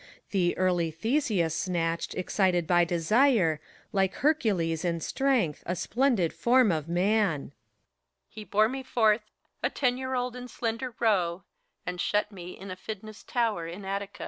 Thee 0.31 0.55
early 0.57 0.89
Theseus 0.89 1.55
snatched, 1.55 2.15
excited 2.15 2.65
by 2.65 2.85
desire, 2.85 3.61
Like 3.91 4.15
Heracles 4.15 4.83
in 4.83 4.99
strength, 4.99 5.61
a 5.67 5.75
splendid 5.75 6.33
form 6.33 6.71
of 6.71 6.89
man. 6.89 7.51
HELENA. 7.51 7.51
He 8.27 8.43
bore 8.43 8.67
me 8.67 8.81
forth, 8.81 9.21
a 9.61 9.69
ten 9.69 9.97
year 9.99 10.15
old 10.15 10.35
and 10.35 10.49
slender 10.49 10.95
roe, 10.99 11.43
And 11.85 12.01
shut 12.01 12.31
me 12.31 12.57
in 12.57 12.71
Aphidnus' 12.71 13.21
tower, 13.23 13.67
in 13.67 13.85
Attica. 13.85 14.19